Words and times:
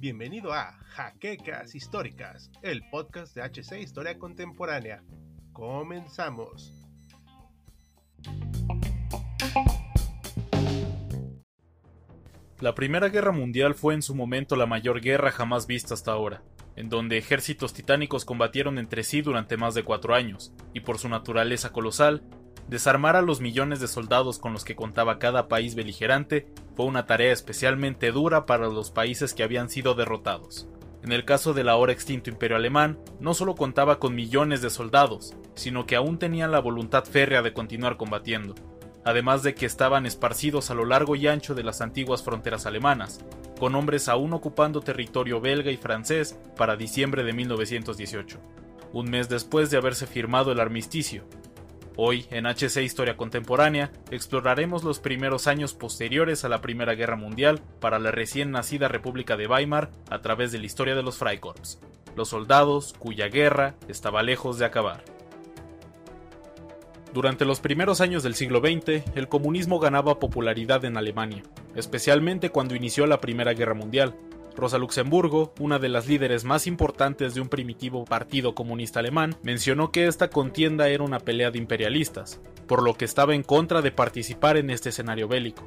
Bienvenido 0.00 0.52
a 0.52 0.72
Jaquecas 0.88 1.74
Históricas, 1.76 2.50
el 2.62 2.82
podcast 2.90 3.36
de 3.36 3.42
HC 3.42 3.80
Historia 3.80 4.18
Contemporánea. 4.18 5.04
Comenzamos. 5.52 6.72
La 12.60 12.74
Primera 12.74 13.08
Guerra 13.08 13.30
Mundial 13.30 13.74
fue 13.74 13.94
en 13.94 14.02
su 14.02 14.16
momento 14.16 14.56
la 14.56 14.66
mayor 14.66 15.00
guerra 15.00 15.30
jamás 15.30 15.68
vista 15.68 15.94
hasta 15.94 16.10
ahora, 16.10 16.42
en 16.74 16.88
donde 16.88 17.18
ejércitos 17.18 17.72
titánicos 17.72 18.24
combatieron 18.24 18.78
entre 18.78 19.04
sí 19.04 19.22
durante 19.22 19.56
más 19.56 19.74
de 19.74 19.84
cuatro 19.84 20.16
años, 20.16 20.52
y 20.74 20.80
por 20.80 20.98
su 20.98 21.08
naturaleza 21.08 21.70
colosal, 21.70 22.24
desarmar 22.68 23.16
a 23.16 23.22
los 23.22 23.40
millones 23.40 23.80
de 23.80 23.88
soldados 23.88 24.38
con 24.38 24.52
los 24.52 24.64
que 24.64 24.76
contaba 24.76 25.18
cada 25.18 25.48
país 25.48 25.74
beligerante 25.74 26.46
fue 26.76 26.86
una 26.86 27.06
tarea 27.06 27.32
especialmente 27.32 28.12
dura 28.12 28.46
para 28.46 28.68
los 28.68 28.90
países 28.90 29.34
que 29.34 29.42
habían 29.42 29.68
sido 29.68 29.94
derrotados. 29.94 30.68
En 31.02 31.12
el 31.12 31.24
caso 31.24 31.54
del 31.54 31.68
ahora 31.68 31.92
extinto 31.92 32.28
imperio 32.28 32.56
alemán, 32.56 32.98
no 33.20 33.32
solo 33.32 33.54
contaba 33.54 33.98
con 33.98 34.14
millones 34.14 34.62
de 34.62 34.70
soldados, 34.70 35.34
sino 35.54 35.86
que 35.86 35.96
aún 35.96 36.18
tenían 36.18 36.50
la 36.52 36.60
voluntad 36.60 37.04
férrea 37.04 37.40
de 37.40 37.52
continuar 37.52 37.96
combatiendo, 37.96 38.54
además 39.04 39.42
de 39.42 39.54
que 39.54 39.64
estaban 39.64 40.06
esparcidos 40.06 40.70
a 40.70 40.74
lo 40.74 40.84
largo 40.84 41.16
y 41.16 41.28
ancho 41.28 41.54
de 41.54 41.62
las 41.62 41.80
antiguas 41.80 42.22
fronteras 42.22 42.66
alemanas, 42.66 43.24
con 43.58 43.74
hombres 43.74 44.08
aún 44.08 44.32
ocupando 44.34 44.80
territorio 44.80 45.40
belga 45.40 45.70
y 45.70 45.76
francés 45.76 46.38
para 46.56 46.76
diciembre 46.76 47.22
de 47.22 47.32
1918, 47.32 48.38
un 48.92 49.10
mes 49.10 49.28
después 49.28 49.70
de 49.70 49.76
haberse 49.76 50.06
firmado 50.06 50.52
el 50.52 50.60
armisticio. 50.60 51.24
Hoy, 52.00 52.26
en 52.30 52.46
HC 52.46 52.84
Historia 52.84 53.16
Contemporánea, 53.16 53.90
exploraremos 54.12 54.84
los 54.84 55.00
primeros 55.00 55.48
años 55.48 55.74
posteriores 55.74 56.44
a 56.44 56.48
la 56.48 56.60
Primera 56.60 56.94
Guerra 56.94 57.16
Mundial 57.16 57.60
para 57.80 57.98
la 57.98 58.12
recién 58.12 58.52
nacida 58.52 58.86
República 58.86 59.36
de 59.36 59.48
Weimar 59.48 59.90
a 60.08 60.20
través 60.20 60.52
de 60.52 60.60
la 60.60 60.66
historia 60.66 60.94
de 60.94 61.02
los 61.02 61.18
Freikorps, 61.18 61.80
los 62.14 62.28
soldados 62.28 62.94
cuya 63.00 63.26
guerra 63.26 63.74
estaba 63.88 64.22
lejos 64.22 64.60
de 64.60 64.66
acabar. 64.66 65.02
Durante 67.12 67.44
los 67.44 67.58
primeros 67.58 68.00
años 68.00 68.22
del 68.22 68.36
siglo 68.36 68.60
XX, 68.60 69.02
el 69.16 69.26
comunismo 69.26 69.80
ganaba 69.80 70.20
popularidad 70.20 70.84
en 70.84 70.98
Alemania, 70.98 71.42
especialmente 71.74 72.50
cuando 72.50 72.76
inició 72.76 73.08
la 73.08 73.20
Primera 73.20 73.54
Guerra 73.54 73.74
Mundial. 73.74 74.14
Rosa 74.58 74.76
Luxemburgo, 74.76 75.54
una 75.60 75.78
de 75.78 75.88
las 75.88 76.08
líderes 76.08 76.44
más 76.44 76.66
importantes 76.66 77.32
de 77.32 77.40
un 77.40 77.48
primitivo 77.48 78.04
partido 78.04 78.56
comunista 78.56 78.98
alemán, 78.98 79.36
mencionó 79.42 79.92
que 79.92 80.08
esta 80.08 80.30
contienda 80.30 80.88
era 80.88 81.04
una 81.04 81.20
pelea 81.20 81.52
de 81.52 81.58
imperialistas, 81.58 82.40
por 82.66 82.82
lo 82.82 82.94
que 82.94 83.04
estaba 83.04 83.36
en 83.36 83.44
contra 83.44 83.82
de 83.82 83.92
participar 83.92 84.56
en 84.56 84.70
este 84.70 84.88
escenario 84.88 85.28
bélico. 85.28 85.66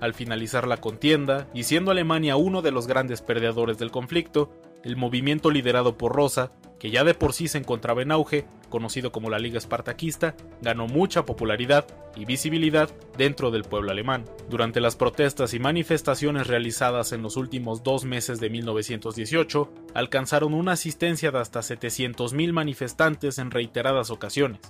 Al 0.00 0.14
finalizar 0.14 0.66
la 0.66 0.78
contienda, 0.78 1.48
y 1.52 1.64
siendo 1.64 1.90
Alemania 1.90 2.36
uno 2.36 2.62
de 2.62 2.70
los 2.70 2.86
grandes 2.86 3.20
perdedores 3.20 3.78
del 3.78 3.90
conflicto, 3.90 4.50
el 4.82 4.96
movimiento 4.96 5.50
liderado 5.50 5.98
por 5.98 6.16
Rosa, 6.16 6.50
que 6.78 6.90
ya 6.90 7.04
de 7.04 7.12
por 7.12 7.34
sí 7.34 7.46
se 7.46 7.58
encontraba 7.58 8.00
en 8.00 8.10
auge, 8.10 8.46
conocido 8.70 9.12
como 9.12 9.28
la 9.28 9.38
Liga 9.38 9.58
Espartaquista, 9.58 10.34
ganó 10.62 10.86
mucha 10.86 11.26
popularidad 11.26 11.86
y 12.16 12.24
visibilidad 12.24 12.88
dentro 13.18 13.50
del 13.50 13.64
pueblo 13.64 13.90
alemán. 13.90 14.24
Durante 14.48 14.80
las 14.80 14.96
protestas 14.96 15.52
y 15.52 15.58
manifestaciones 15.58 16.46
realizadas 16.46 17.12
en 17.12 17.22
los 17.22 17.36
últimos 17.36 17.82
dos 17.82 18.06
meses 18.06 18.40
de 18.40 18.48
1918, 18.48 19.70
alcanzaron 19.92 20.54
una 20.54 20.72
asistencia 20.72 21.30
de 21.30 21.38
hasta 21.38 21.60
700.000 21.60 22.52
manifestantes 22.52 23.38
en 23.38 23.50
reiteradas 23.50 24.10
ocasiones, 24.10 24.60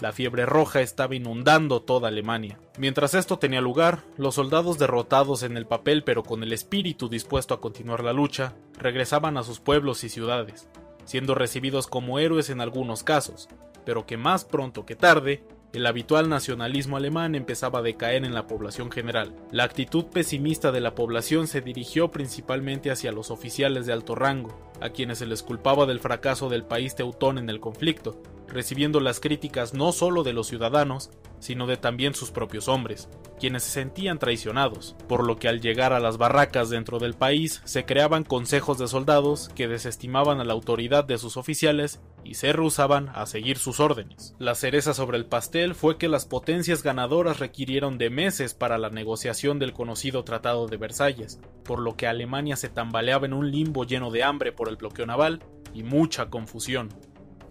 la 0.00 0.12
fiebre 0.12 0.44
roja 0.44 0.82
estaba 0.82 1.14
inundando 1.14 1.80
toda 1.80 2.08
Alemania. 2.08 2.58
Mientras 2.76 3.14
esto 3.14 3.38
tenía 3.38 3.62
lugar, 3.62 4.00
los 4.18 4.34
soldados 4.34 4.78
derrotados 4.78 5.42
en 5.42 5.56
el 5.56 5.66
papel 5.66 6.04
pero 6.04 6.22
con 6.22 6.42
el 6.42 6.52
espíritu 6.52 7.08
dispuesto 7.08 7.54
a 7.54 7.60
continuar 7.60 8.04
la 8.04 8.12
lucha, 8.12 8.54
regresaban 8.78 9.38
a 9.38 9.42
sus 9.42 9.58
pueblos 9.58 10.04
y 10.04 10.10
ciudades, 10.10 10.68
siendo 11.06 11.34
recibidos 11.34 11.86
como 11.86 12.18
héroes 12.18 12.50
en 12.50 12.60
algunos 12.60 13.02
casos, 13.02 13.48
pero 13.86 14.04
que 14.04 14.18
más 14.18 14.44
pronto 14.44 14.84
que 14.84 14.96
tarde 14.96 15.42
el 15.72 15.84
habitual 15.84 16.28
nacionalismo 16.28 16.96
alemán 16.96 17.34
empezaba 17.34 17.80
a 17.80 17.82
decaer 17.82 18.24
en 18.24 18.32
la 18.32 18.46
población 18.46 18.90
general. 18.90 19.34
La 19.50 19.64
actitud 19.64 20.06
pesimista 20.06 20.72
de 20.72 20.80
la 20.80 20.94
población 20.94 21.48
se 21.48 21.60
dirigió 21.60 22.10
principalmente 22.10 22.90
hacia 22.90 23.12
los 23.12 23.30
oficiales 23.30 23.84
de 23.84 23.92
alto 23.92 24.14
rango, 24.14 24.58
a 24.80 24.90
quienes 24.90 25.18
se 25.18 25.26
les 25.26 25.42
culpaba 25.42 25.84
del 25.84 26.00
fracaso 26.00 26.48
del 26.48 26.64
país 26.64 26.94
teutón 26.94 27.36
en 27.36 27.50
el 27.50 27.60
conflicto, 27.60 28.22
recibiendo 28.48 29.00
las 29.00 29.20
críticas 29.20 29.74
no 29.74 29.92
solo 29.92 30.22
de 30.22 30.32
los 30.32 30.46
ciudadanos, 30.46 31.10
sino 31.46 31.68
de 31.68 31.76
también 31.76 32.12
sus 32.12 32.32
propios 32.32 32.66
hombres, 32.66 33.08
quienes 33.38 33.62
se 33.62 33.70
sentían 33.70 34.18
traicionados, 34.18 34.96
por 35.06 35.24
lo 35.24 35.36
que 35.36 35.46
al 35.46 35.60
llegar 35.60 35.92
a 35.92 36.00
las 36.00 36.18
barracas 36.18 36.70
dentro 36.70 36.98
del 36.98 37.14
país 37.14 37.62
se 37.64 37.84
creaban 37.84 38.24
consejos 38.24 38.78
de 38.78 38.88
soldados 38.88 39.48
que 39.54 39.68
desestimaban 39.68 40.40
a 40.40 40.44
la 40.44 40.54
autoridad 40.54 41.04
de 41.04 41.18
sus 41.18 41.36
oficiales 41.36 42.00
y 42.24 42.34
se 42.34 42.52
rehusaban 42.52 43.10
a 43.10 43.26
seguir 43.26 43.58
sus 43.58 43.78
órdenes. 43.78 44.34
La 44.40 44.56
cereza 44.56 44.92
sobre 44.92 45.18
el 45.18 45.26
pastel 45.26 45.76
fue 45.76 45.98
que 45.98 46.08
las 46.08 46.26
potencias 46.26 46.82
ganadoras 46.82 47.38
requirieron 47.38 47.96
de 47.96 48.10
meses 48.10 48.52
para 48.52 48.76
la 48.76 48.90
negociación 48.90 49.60
del 49.60 49.72
conocido 49.72 50.24
Tratado 50.24 50.66
de 50.66 50.78
Versalles, 50.78 51.38
por 51.62 51.78
lo 51.78 51.96
que 51.96 52.08
Alemania 52.08 52.56
se 52.56 52.70
tambaleaba 52.70 53.26
en 53.26 53.34
un 53.34 53.52
limbo 53.52 53.84
lleno 53.84 54.10
de 54.10 54.24
hambre 54.24 54.50
por 54.50 54.68
el 54.68 54.74
bloqueo 54.74 55.06
naval 55.06 55.44
y 55.72 55.84
mucha 55.84 56.28
confusión. 56.28 56.88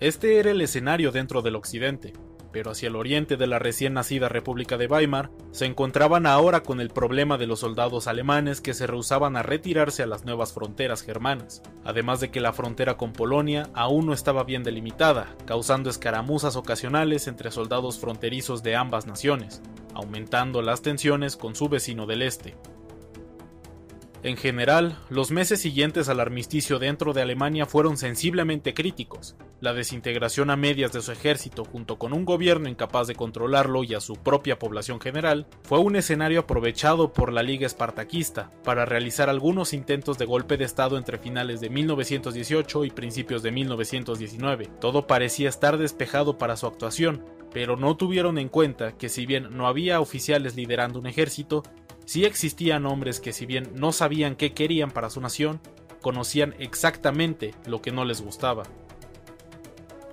Este 0.01 0.37
era 0.39 0.51
el 0.51 0.59
escenario 0.59 1.13
dentro 1.13 1.41
del 1.41 1.55
occidente, 1.55 2.11
pero 2.55 2.71
hacia 2.71 2.87
el 2.87 2.95
oriente 2.95 3.35
de 3.35 3.47
la 3.47 3.59
recién 3.59 3.95
nacida 3.95 4.29
República 4.29 4.77
de 4.77 4.87
Weimar 4.87 5.29
se 5.51 5.65
encontraban 5.65 6.25
ahora 6.25 6.63
con 6.63 6.79
el 6.79 6.89
problema 6.89 7.37
de 7.37 7.47
los 7.47 7.59
soldados 7.59 8.07
alemanes 8.07 8.61
que 8.61 8.73
se 8.73 8.87
rehusaban 8.87 9.35
a 9.35 9.43
retirarse 9.43 10.03
a 10.03 10.07
las 10.07 10.23
nuevas 10.23 10.53
fronteras 10.53 11.01
germanas, 11.01 11.61
además 11.83 12.21
de 12.21 12.31
que 12.31 12.39
la 12.39 12.53
frontera 12.53 12.95
con 12.95 13.11
Polonia 13.11 13.69
aún 13.73 14.05
no 14.05 14.13
estaba 14.13 14.45
bien 14.45 14.63
delimitada, 14.63 15.35
causando 15.45 15.89
escaramuzas 15.89 16.55
ocasionales 16.55 17.27
entre 17.27 17.51
soldados 17.51 17.99
fronterizos 17.99 18.63
de 18.63 18.77
ambas 18.77 19.05
naciones, 19.05 19.61
aumentando 19.93 20.61
las 20.61 20.81
tensiones 20.81 21.35
con 21.35 21.55
su 21.55 21.67
vecino 21.67 22.05
del 22.05 22.21
este. 22.21 22.55
En 24.25 24.37
general, 24.37 24.97
los 25.11 25.29
meses 25.29 25.61
siguientes 25.61 26.09
al 26.09 26.19
armisticio 26.19 26.79
dentro 26.79 27.13
de 27.13 27.21
Alemania 27.21 27.67
fueron 27.67 27.95
sensiblemente 27.95 28.73
críticos. 28.73 29.35
La 29.61 29.71
desintegración 29.71 30.49
a 30.49 30.55
medias 30.55 30.91
de 30.91 31.03
su 31.03 31.11
ejército 31.11 31.63
junto 31.63 31.99
con 31.99 32.11
un 32.11 32.25
gobierno 32.25 32.67
incapaz 32.67 33.05
de 33.05 33.13
controlarlo 33.13 33.83
y 33.83 33.93
a 33.93 33.99
su 33.99 34.15
propia 34.15 34.57
población 34.57 34.99
general 34.99 35.45
fue 35.61 35.77
un 35.77 35.95
escenario 35.95 36.39
aprovechado 36.39 37.13
por 37.13 37.31
la 37.31 37.43
Liga 37.43 37.67
Espartaquista 37.67 38.49
para 38.63 38.83
realizar 38.83 39.29
algunos 39.29 39.73
intentos 39.73 40.17
de 40.17 40.25
golpe 40.25 40.57
de 40.57 40.65
Estado 40.65 40.97
entre 40.97 41.19
finales 41.19 41.61
de 41.61 41.69
1918 41.69 42.83
y 42.85 42.89
principios 42.89 43.43
de 43.43 43.51
1919. 43.51 44.71
Todo 44.81 45.05
parecía 45.05 45.49
estar 45.49 45.77
despejado 45.77 46.39
para 46.39 46.57
su 46.57 46.65
actuación, 46.65 47.23
pero 47.53 47.77
no 47.77 47.95
tuvieron 47.95 48.39
en 48.39 48.49
cuenta 48.49 48.97
que 48.97 49.07
si 49.07 49.27
bien 49.27 49.55
no 49.55 49.67
había 49.67 49.99
oficiales 49.99 50.55
liderando 50.55 50.97
un 50.97 51.05
ejército, 51.05 51.61
Sí 52.05 52.23
existían 52.23 52.85
hombres 52.85 53.19
que 53.19 53.33
si 53.33 53.45
bien 53.45 53.69
no 53.73 53.91
sabían 53.91 54.35
qué 54.35 54.53
querían 54.53 54.91
para 54.91 55.09
su 55.09 55.21
nación, 55.21 55.59
conocían 56.01 56.55
exactamente 56.59 57.53
lo 57.65 57.81
que 57.81 57.91
no 57.91 58.05
les 58.05 58.21
gustaba. 58.21 58.63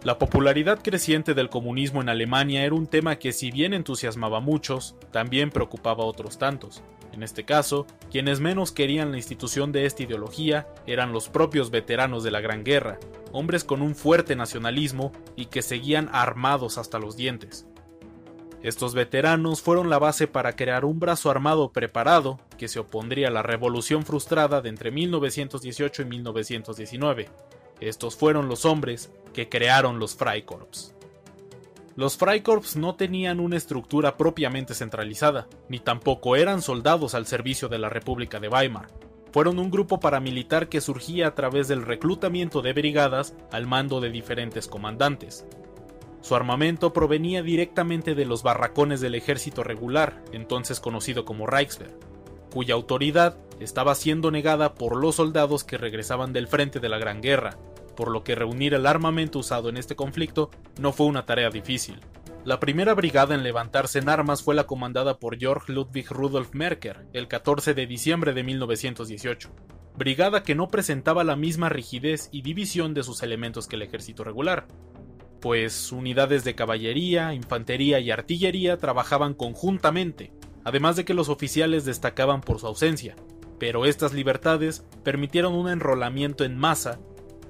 La 0.03 0.19
popularidad 0.19 0.81
creciente 0.83 1.35
del 1.35 1.49
comunismo 1.49 2.01
en 2.01 2.09
Alemania 2.09 2.65
era 2.65 2.75
un 2.75 2.89
tema 2.89 3.17
que 3.17 3.33
si 3.33 3.53
bien 3.53 3.73
entusiasmaba 3.73 4.39
a 4.39 4.41
muchos, 4.41 4.97
también 5.13 5.51
preocupaba 5.51 6.03
a 6.03 6.07
otros 6.07 6.39
tantos. 6.39 6.83
En 7.13 7.23
este 7.23 7.45
caso, 7.45 7.87
quienes 8.11 8.41
menos 8.41 8.73
querían 8.73 9.13
la 9.13 9.19
institución 9.19 9.71
de 9.71 9.85
esta 9.85 10.03
ideología 10.03 10.67
eran 10.87 11.13
los 11.13 11.29
propios 11.29 11.71
veteranos 11.71 12.25
de 12.25 12.31
la 12.31 12.41
Gran 12.41 12.65
Guerra, 12.65 12.99
hombres 13.33 13.63
con 13.65 13.83
un 13.83 13.95
fuerte 13.95 14.35
nacionalismo 14.35 15.13
y 15.37 15.47
que 15.47 15.63
seguían 15.63 16.09
armados 16.11 16.79
hasta 16.79 16.99
los 16.99 17.17
dientes. 17.17 17.67
Estos 18.63 18.95
veteranos 18.95 19.61
fueron 19.61 19.91
la 19.91 19.99
base 19.99 20.29
para 20.29 20.55
crear 20.55 20.85
un 20.85 21.01
brazo 21.01 21.31
armado 21.31 21.73
preparado 21.73 22.39
que 22.57 22.69
se 22.69 22.79
opondría 22.79 23.27
a 23.27 23.33
la 23.33 23.43
revolución 23.43 24.05
frustrada 24.05 24.61
de 24.61 24.69
entre 24.69 24.93
1918 24.93 26.03
y 26.03 26.05
1919. 26.05 27.29
Estos 27.81 28.15
fueron 28.15 28.49
los 28.49 28.65
hombres 28.65 29.11
que 29.35 29.49
crearon 29.49 29.99
los 29.99 30.15
Freikorps. 30.15 30.95
Los 31.97 32.17
Freikorps 32.17 32.77
no 32.77 32.95
tenían 32.95 33.41
una 33.41 33.57
estructura 33.57 34.17
propiamente 34.17 34.75
centralizada, 34.75 35.49
ni 35.69 35.81
tampoco 35.81 36.37
eran 36.37 36.63
soldados 36.63 37.15
al 37.17 37.27
servicio 37.27 37.69
de 37.69 37.81
la 37.81 37.89
República 37.89 38.39
de 38.39 38.49
Weimar. 38.49 38.87
Fueron 39.33 39.59
un 39.59 39.73
grupo 39.73 39.99
paramilitar 39.99 40.69
que 40.69 40.81
surgía 40.81 41.27
a 41.27 41.35
través 41.35 41.67
del 41.67 41.85
reclutamiento 41.85 42.63
de 42.63 42.73
brigadas 42.75 43.35
al 43.51 43.67
mando 43.67 44.01
de 44.01 44.11
diferentes 44.11 44.69
comandantes, 44.69 45.47
su 46.23 46.37
armamento 46.37 46.93
provenía 46.93 47.43
directamente 47.43 48.15
de 48.15 48.25
los 48.25 48.43
barracones 48.43 49.01
del 49.01 49.17
ejército 49.17 49.65
regular, 49.65 50.23
entonces 50.33 50.81
conocido 50.81 51.25
como 51.25 51.47
Reichswehr, 51.47 51.99
cuya 52.53 52.75
autoridad 52.75 53.37
estaba 53.61 53.95
siendo 53.95 54.31
negada 54.31 54.75
por 54.75 54.97
los 54.97 55.17
soldados 55.17 55.65
que 55.65 55.79
regresaban 55.79 56.33
del 56.33 56.47
frente 56.47 56.79
de 56.81 56.89
la 56.89 56.99
Gran 56.99 57.21
Guerra, 57.21 57.59
por 57.97 58.11
lo 58.11 58.23
que 58.23 58.37
reunir 58.37 58.73
el 58.73 58.87
armamento 58.87 59.41
usado 59.41 59.69
en 59.69 59.77
este 59.77 59.97
conflicto 59.97 60.51
no 60.81 60.93
fue 60.93 61.07
una 61.07 61.27
tarea 61.27 61.51
difícil. 61.51 62.01
La 62.45 62.59
primera 62.59 62.95
brigada 62.95 63.35
en 63.35 63.43
levantarse 63.43 63.99
en 63.99 64.09
armas 64.09 64.43
fue 64.43 64.55
la 64.55 64.65
comandada 64.65 65.19
por 65.19 65.39
Georg 65.39 65.69
Ludwig 65.69 66.09
Rudolf 66.09 66.55
Merker 66.55 67.07
el 67.13 67.29
14 67.29 67.75
de 67.75 67.87
diciembre 67.87 68.33
de 68.33 68.43
1918, 68.43 69.51
brigada 69.97 70.43
que 70.43 70.55
no 70.55 70.69
presentaba 70.69 71.25
la 71.25 71.37
misma 71.37 71.69
rigidez 71.69 72.29
y 72.33 72.43
división 72.43 72.95
de 72.95 73.03
sus 73.03 73.23
elementos 73.23 73.69
que 73.69 73.77
el 73.77 73.83
ejército 73.83 74.25
regular, 74.25 74.67
pues 75.43 75.91
unidades 75.91 76.45
de 76.45 76.55
caballería, 76.55 77.35
infantería 77.35 77.99
y 77.99 78.13
artillería 78.13 78.79
trabajaban 78.79 79.35
conjuntamente, 79.35 80.33
además 80.65 80.95
de 80.95 81.05
que 81.05 81.15
los 81.15 81.29
oficiales 81.29 81.85
destacaban 81.85 82.41
por 82.41 82.61
su 82.61 82.69
ausencia, 82.69 83.17
pero 83.59 83.85
estas 83.85 84.13
libertades 84.13 84.87
permitieron 85.03 85.55
un 85.55 85.69
enrolamiento 85.69 86.45
en 86.45 86.57
masa, 86.57 87.01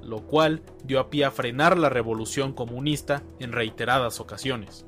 lo 0.02 0.26
cual 0.26 0.62
dio 0.84 1.00
a 1.00 1.10
pie 1.10 1.26
a 1.26 1.30
frenar 1.30 1.76
la 1.76 1.90
revolución 1.90 2.54
comunista 2.54 3.22
en 3.38 3.52
reiteradas 3.52 4.20
ocasiones. 4.20 4.86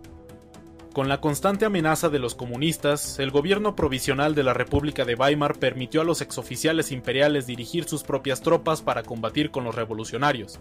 Con 0.95 1.09
la 1.09 1.21
constante 1.21 1.67
amenaza 1.67 2.09
de 2.09 2.21
los 2.21 2.35
comunistas, 2.35 3.19
el 3.19 3.31
gobierno 3.31 3.77
provisional 3.77 4.35
de 4.35 4.45
la 4.45 4.55
República 4.55 5.05
de 5.05 5.15
Weimar 5.15 5.59
permitió 5.59 6.01
a 6.01 6.05
los 6.05 6.23
exoficiales 6.23 6.91
imperiales 6.91 7.47
dirigir 7.47 7.85
sus 7.85 8.03
propias 8.03 8.41
tropas 8.41 8.81
para 8.81 9.03
combatir 9.03 9.51
con 9.51 9.65
los 9.65 9.75
revolucionarios. 9.75 10.59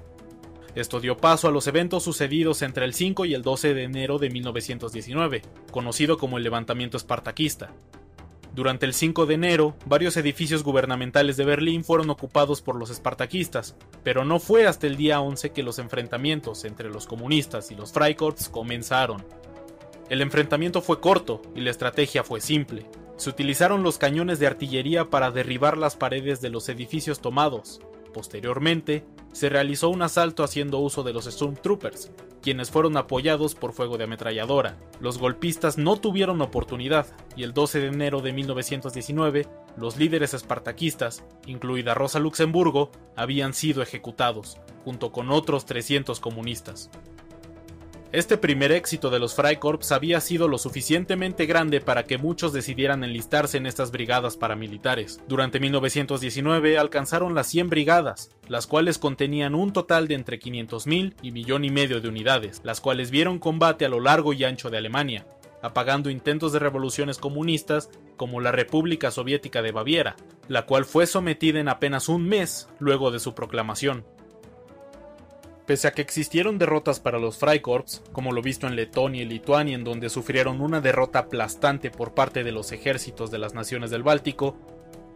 Esto 0.75 0.99
dio 0.99 1.17
paso 1.17 1.47
a 1.47 1.51
los 1.51 1.67
eventos 1.67 2.03
sucedidos 2.03 2.63
entre 2.63 2.85
el 2.85 2.93
5 2.93 3.25
y 3.25 3.35
el 3.35 3.43
12 3.43 3.73
de 3.75 3.83
enero 3.83 4.17
de 4.17 4.31
1919, 4.31 5.43
conocido 5.71 6.17
como 6.17 6.37
el 6.37 6.43
levantamiento 6.43 6.97
espartaquista. 6.97 7.71
Durante 8.55 8.85
el 8.85 8.93
5 8.93 9.25
de 9.25 9.33
enero, 9.33 9.75
varios 9.85 10.15
edificios 10.17 10.63
gubernamentales 10.63 11.37
de 11.37 11.45
Berlín 11.45 11.83
fueron 11.83 12.09
ocupados 12.09 12.61
por 12.61 12.75
los 12.75 12.91
espartaquistas, 12.91 13.75
pero 14.03 14.25
no 14.25 14.39
fue 14.39 14.67
hasta 14.67 14.85
el 14.87 14.95
día 14.95 15.21
11 15.21 15.51
que 15.51 15.63
los 15.63 15.79
enfrentamientos 15.79 16.63
entre 16.63 16.89
los 16.89 17.07
comunistas 17.07 17.71
y 17.71 17.75
los 17.75 17.91
Freikorps 17.91 18.49
comenzaron. 18.49 19.23
El 20.09 20.21
enfrentamiento 20.21 20.81
fue 20.81 20.99
corto 20.99 21.41
y 21.55 21.61
la 21.61 21.71
estrategia 21.71 22.23
fue 22.23 22.41
simple. 22.41 22.85
Se 23.17 23.29
utilizaron 23.29 23.81
los 23.81 23.97
cañones 23.97 24.37
de 24.37 24.47
artillería 24.47 25.05
para 25.05 25.31
derribar 25.31 25.77
las 25.77 25.95
paredes 25.95 26.41
de 26.41 26.49
los 26.49 26.69
edificios 26.69 27.21
tomados. 27.21 27.79
Posteriormente, 28.13 29.03
se 29.33 29.49
realizó 29.49 29.89
un 29.89 30.01
asalto 30.01 30.43
haciendo 30.43 30.79
uso 30.79 31.03
de 31.03 31.11
los 31.11 31.25
Stormtroopers, 31.25 32.11
quienes 32.41 32.71
fueron 32.71 32.95
apoyados 32.97 33.55
por 33.55 33.73
fuego 33.73 33.97
de 33.97 34.05
ametralladora. 34.05 34.77
Los 35.01 35.17
golpistas 35.17 35.77
no 35.77 35.97
tuvieron 35.97 36.41
oportunidad 36.41 37.07
y 37.35 37.43
el 37.43 37.53
12 37.53 37.81
de 37.81 37.87
enero 37.87 38.21
de 38.21 38.31
1919, 38.31 39.47
los 39.75 39.97
líderes 39.97 40.33
espartaquistas, 40.33 41.23
incluida 41.45 41.93
Rosa 41.93 42.19
Luxemburgo, 42.19 42.91
habían 43.15 43.53
sido 43.53 43.81
ejecutados, 43.81 44.57
junto 44.85 45.11
con 45.11 45.31
otros 45.31 45.65
300 45.65 46.19
comunistas. 46.19 46.89
Este 48.13 48.37
primer 48.37 48.71
éxito 48.71 49.09
de 49.09 49.17
los 49.17 49.33
Freikorps 49.33 49.91
había 49.91 50.21
sido 50.21 50.47
lo 50.47 50.59
suficientemente 50.59 51.47
grande 51.47 51.81
para 51.81 52.03
que 52.03 52.19
muchos 52.19 52.53
decidieran 52.53 53.03
enlistarse 53.03 53.57
en 53.57 53.65
estas 53.65 53.89
brigadas 53.89 54.37
paramilitares. 54.37 55.19
Durante 55.27 55.59
1919 55.59 56.77
alcanzaron 56.77 57.33
las 57.33 57.47
100 57.47 57.71
brigadas, 57.71 58.29
las 58.47 58.67
cuales 58.67 58.99
contenían 58.99 59.55
un 59.55 59.73
total 59.73 60.07
de 60.07 60.13
entre 60.13 60.39
500.000 60.39 61.15
y 61.23 61.31
millón 61.31 61.65
y 61.65 61.71
medio 61.71 62.01
de 62.01 62.07
unidades, 62.07 62.61
las 62.63 62.81
cuales 62.81 63.09
vieron 63.09 63.39
combate 63.39 63.83
a 63.83 63.89
lo 63.89 63.99
largo 63.99 64.31
y 64.31 64.43
ancho 64.43 64.69
de 64.69 64.77
Alemania, 64.77 65.25
apagando 65.63 66.11
intentos 66.11 66.53
de 66.53 66.59
revoluciones 66.59 67.17
comunistas 67.17 67.89
como 68.15 68.41
la 68.41 68.51
República 68.51 69.09
Soviética 69.09 69.63
de 69.63 69.71
Baviera, 69.71 70.17
la 70.47 70.67
cual 70.67 70.85
fue 70.85 71.07
sometida 71.07 71.59
en 71.59 71.67
apenas 71.67 72.09
un 72.09 72.27
mes 72.27 72.69
luego 72.77 73.09
de 73.09 73.17
su 73.17 73.33
proclamación. 73.33 74.05
Pese 75.65 75.87
a 75.87 75.91
que 75.91 76.01
existieron 76.01 76.57
derrotas 76.57 76.99
para 76.99 77.19
los 77.19 77.37
Freikorps, 77.37 78.03
como 78.11 78.33
lo 78.33 78.41
visto 78.41 78.67
en 78.67 78.75
Letonia 78.75 79.21
y 79.21 79.25
Lituania, 79.25 79.75
en 79.75 79.85
donde 79.85 80.09
sufrieron 80.09 80.59
una 80.59 80.81
derrota 80.81 81.19
aplastante 81.19 81.89
por 81.89 82.13
parte 82.13 82.43
de 82.43 82.51
los 82.51 82.73
ejércitos 82.73 83.31
de 83.31 83.37
las 83.37 83.53
naciones 83.53 83.89
del 83.89 84.03
Báltico, 84.03 84.57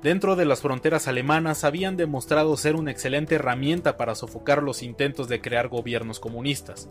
dentro 0.02 0.38
de 0.38 0.46
las 0.46 0.62
fronteras 0.62 1.10
alemanas 1.10 1.66
habían 1.66 1.98
demostrado 1.98 2.56
ser 2.56 2.78
una 2.78 2.92
excelente 2.92 3.36
herramienta 3.36 3.98
para 3.98 4.16
sofocar 4.16 4.64
los 4.64 4.84
intentos 4.84 5.28
de 5.28 5.42
crear 5.42 5.68
gobiernos 5.68 6.22
comunistas. 6.22 6.90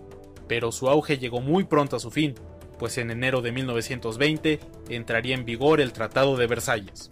Pero 0.48 0.70
su 0.70 0.90
auge 0.90 1.16
llegó 1.16 1.40
muy 1.40 1.64
pronto 1.64 1.96
a 1.96 2.00
su 2.00 2.10
fin, 2.10 2.34
pues 2.78 2.98
en 2.98 3.10
enero 3.10 3.40
de 3.40 3.52
1920 3.52 4.60
entraría 4.90 5.34
en 5.34 5.46
vigor 5.46 5.80
el 5.80 5.94
Tratado 5.94 6.36
de 6.36 6.46
Versalles. 6.46 7.08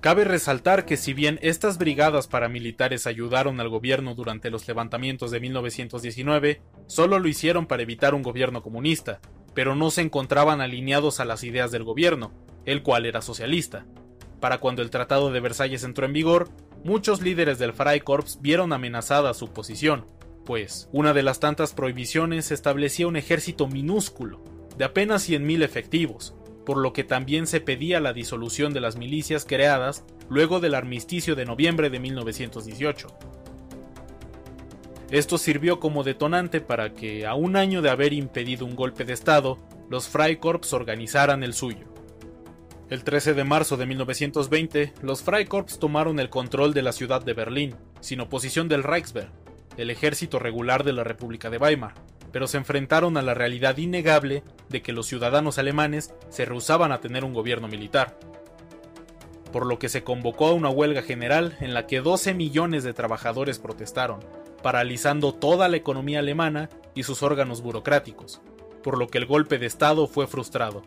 Cabe 0.00 0.24
resaltar 0.24 0.86
que 0.86 0.96
si 0.96 1.12
bien 1.12 1.38
estas 1.42 1.76
brigadas 1.76 2.26
paramilitares 2.26 3.06
ayudaron 3.06 3.60
al 3.60 3.68
gobierno 3.68 4.14
durante 4.14 4.50
los 4.50 4.66
levantamientos 4.66 5.30
de 5.30 5.40
1919, 5.40 6.62
solo 6.86 7.18
lo 7.18 7.28
hicieron 7.28 7.66
para 7.66 7.82
evitar 7.82 8.14
un 8.14 8.22
gobierno 8.22 8.62
comunista, 8.62 9.20
pero 9.52 9.74
no 9.74 9.90
se 9.90 10.00
encontraban 10.00 10.62
alineados 10.62 11.20
a 11.20 11.26
las 11.26 11.44
ideas 11.44 11.70
del 11.70 11.84
gobierno, 11.84 12.32
el 12.64 12.82
cual 12.82 13.04
era 13.04 13.20
socialista. 13.20 13.84
Para 14.40 14.56
cuando 14.56 14.80
el 14.80 14.88
Tratado 14.88 15.30
de 15.32 15.40
Versalles 15.40 15.84
entró 15.84 16.06
en 16.06 16.14
vigor, 16.14 16.48
muchos 16.82 17.20
líderes 17.20 17.58
del 17.58 17.74
Freikorps 17.74 18.40
vieron 18.40 18.72
amenazada 18.72 19.34
su 19.34 19.52
posición, 19.52 20.06
pues 20.46 20.88
una 20.92 21.12
de 21.12 21.22
las 21.22 21.40
tantas 21.40 21.74
prohibiciones 21.74 22.52
establecía 22.52 23.06
un 23.06 23.16
ejército 23.16 23.68
minúsculo, 23.68 24.42
de 24.78 24.86
apenas 24.86 25.28
100.000 25.28 25.62
efectivos, 25.62 26.34
por 26.64 26.76
lo 26.76 26.92
que 26.92 27.04
también 27.04 27.46
se 27.46 27.60
pedía 27.60 28.00
la 28.00 28.12
disolución 28.12 28.72
de 28.72 28.80
las 28.80 28.96
milicias 28.96 29.44
creadas 29.44 30.04
luego 30.28 30.60
del 30.60 30.74
armisticio 30.74 31.34
de 31.34 31.44
noviembre 31.44 31.90
de 31.90 32.00
1918. 32.00 33.08
Esto 35.10 35.38
sirvió 35.38 35.80
como 35.80 36.04
detonante 36.04 36.60
para 36.60 36.94
que, 36.94 37.26
a 37.26 37.34
un 37.34 37.56
año 37.56 37.82
de 37.82 37.90
haber 37.90 38.12
impedido 38.12 38.64
un 38.64 38.76
golpe 38.76 39.04
de 39.04 39.12
Estado, 39.12 39.58
los 39.88 40.08
Freikorps 40.08 40.72
organizaran 40.72 41.42
el 41.42 41.52
suyo. 41.52 41.86
El 42.90 43.02
13 43.02 43.34
de 43.34 43.44
marzo 43.44 43.76
de 43.76 43.86
1920, 43.86 44.94
los 45.02 45.22
Freikorps 45.22 45.80
tomaron 45.80 46.20
el 46.20 46.30
control 46.30 46.74
de 46.74 46.82
la 46.82 46.92
ciudad 46.92 47.24
de 47.24 47.34
Berlín, 47.34 47.74
sin 48.00 48.20
oposición 48.20 48.68
del 48.68 48.84
Reichswehr, 48.84 49.30
el 49.76 49.90
ejército 49.90 50.38
regular 50.38 50.84
de 50.84 50.92
la 50.92 51.02
República 51.02 51.50
de 51.50 51.58
Weimar, 51.58 51.94
pero 52.32 52.46
se 52.46 52.58
enfrentaron 52.58 53.16
a 53.16 53.22
la 53.22 53.34
realidad 53.34 53.76
innegable 53.76 54.42
de 54.68 54.82
que 54.82 54.92
los 54.92 55.06
ciudadanos 55.06 55.58
alemanes 55.58 56.14
se 56.28 56.44
rehusaban 56.44 56.92
a 56.92 57.00
tener 57.00 57.24
un 57.24 57.34
gobierno 57.34 57.68
militar. 57.68 58.18
Por 59.52 59.66
lo 59.66 59.78
que 59.78 59.88
se 59.88 60.04
convocó 60.04 60.46
a 60.46 60.52
una 60.52 60.70
huelga 60.70 61.02
general 61.02 61.56
en 61.60 61.74
la 61.74 61.86
que 61.86 62.00
12 62.00 62.34
millones 62.34 62.84
de 62.84 62.94
trabajadores 62.94 63.58
protestaron, 63.58 64.20
paralizando 64.62 65.34
toda 65.34 65.68
la 65.68 65.76
economía 65.76 66.20
alemana 66.20 66.68
y 66.94 67.02
sus 67.02 67.22
órganos 67.22 67.62
burocráticos, 67.62 68.40
por 68.82 68.98
lo 68.98 69.08
que 69.08 69.18
el 69.18 69.26
golpe 69.26 69.58
de 69.58 69.66
Estado 69.66 70.06
fue 70.06 70.26
frustrado. 70.26 70.82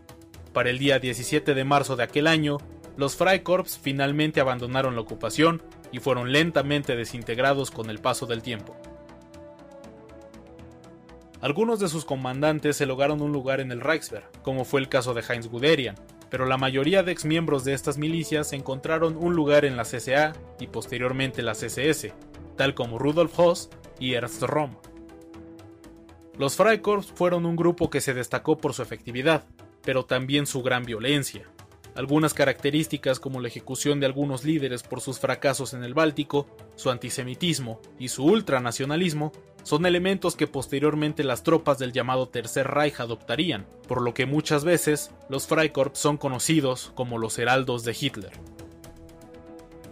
Para 0.54 0.70
el 0.70 0.80
día 0.80 1.00
17 1.00 1.54
de 1.54 1.64
marzo 1.64 1.96
de 1.96 2.04
aquel 2.04 2.28
año, 2.28 2.58
los 2.96 3.16
Freikorps 3.16 3.80
finalmente 3.82 4.40
abandonaron 4.40 4.96
la 4.96 5.02
ocupación 5.02 5.64
y 5.92 6.00
fueron 6.00 6.32
lentamente 6.32 6.96
desintegrados 6.96 7.72
con 7.72 7.90
el 7.90 8.00
paso 8.00 8.26
del 8.28 8.44
tiempo. 8.44 8.78
Algunos 11.44 11.82
de 11.82 11.90
sus 11.90 12.06
comandantes 12.06 12.78
se 12.78 12.86
lograron 12.86 13.22
un 13.22 13.34
lugar 13.34 13.60
en 13.60 13.70
el 13.74 13.82
Reichswehr, 13.82 14.24
como 14.44 14.64
fue 14.64 14.80
el 14.80 14.88
caso 14.88 15.14
de 15.14 15.26
Heinz 15.28 15.48
Guderian, 15.48 15.96
pero 16.30 16.46
la 16.46 16.56
mayoría 16.56 17.04
de 17.04 17.12
exmiembros 17.12 17.66
de 17.66 17.74
estas 17.74 17.98
milicias 17.98 18.54
encontraron 18.54 19.18
un 19.18 19.36
lugar 19.36 19.66
en 19.66 19.76
la 19.76 19.84
CSA 19.84 20.32
y 20.58 20.68
posteriormente 20.68 21.42
la 21.42 21.52
CSS, 21.52 22.14
tal 22.56 22.74
como 22.74 22.98
Rudolf 22.98 23.38
Hoss 23.38 23.70
y 24.00 24.14
Ernst 24.14 24.42
Röhm. 24.44 24.78
Los 26.38 26.56
Freikorps 26.56 27.08
fueron 27.08 27.46
un 27.46 27.58
grupo 27.58 27.90
que 27.90 28.00
se 28.00 28.14
destacó 28.14 28.58
por 28.58 28.74
su 28.74 28.82
efectividad, 28.82 29.44
pero 29.84 30.06
también 30.06 30.46
su 30.46 30.64
gran 30.64 30.86
violencia. 30.86 31.50
Algunas 31.94 32.34
características 32.34 33.20
como 33.20 33.42
la 33.42 33.50
ejecución 33.50 34.00
de 34.00 34.06
algunos 34.06 34.46
líderes 34.46 34.82
por 34.82 35.02
sus 35.02 35.20
fracasos 35.20 35.74
en 35.74 35.84
el 35.84 35.94
Báltico, 35.94 36.48
su 36.76 36.90
antisemitismo 36.90 37.82
y 38.00 38.08
su 38.08 38.24
ultranacionalismo 38.24 39.34
son 39.64 39.86
elementos 39.86 40.36
que 40.36 40.48
posteriormente 40.48 41.24
las 41.24 41.44
tropas 41.44 41.80
del 41.80 41.92
llamado 41.92 42.28
Tercer 42.28 42.68
Reich 42.68 43.00
adoptarían, 43.00 43.66
por 43.88 44.02
lo 44.02 44.14
que 44.14 44.26
muchas 44.26 44.64
veces 44.64 45.12
los 45.30 45.48
Freikorps 45.48 46.00
son 46.00 46.18
conocidos 46.18 46.92
como 46.96 47.18
los 47.18 47.40
heraldos 47.40 47.84
de 47.84 47.98
Hitler. 48.00 48.32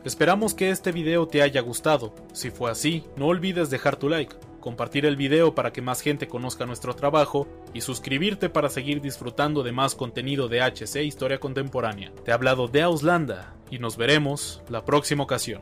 Esperamos 0.04 0.54
que 0.54 0.72
este 0.72 0.92
video 0.92 1.28
te 1.28 1.42
haya 1.42 1.62
gustado, 1.62 2.14
si 2.34 2.50
fue 2.50 2.72
así, 2.72 3.04
no 3.16 3.28
olvides 3.28 3.70
dejar 3.70 3.98
tu 3.98 4.10
like, 4.10 4.36
compartir 4.60 5.06
el 5.06 5.16
video 5.16 5.54
para 5.54 5.72
que 5.72 5.82
más 5.82 6.02
gente 6.02 6.28
conozca 6.28 6.66
nuestro 6.66 6.96
trabajo 6.96 7.48
y 7.74 7.82
suscribirte 7.82 8.50
para 8.50 8.70
seguir 8.70 9.02
disfrutando 9.02 9.64
de 9.64 9.72
más 9.72 9.96
contenido 9.96 10.48
de 10.48 10.62
HC 10.62 11.04
Historia 11.04 11.40
Contemporánea. 11.40 12.12
Te 12.24 12.32
ha 12.32 12.36
hablado 12.36 12.68
de 12.68 12.82
Auslanda 12.82 13.54
y 13.70 13.80
nos 13.80 13.98
veremos 13.98 14.64
la 14.70 14.86
próxima 14.86 15.24
ocasión. 15.24 15.62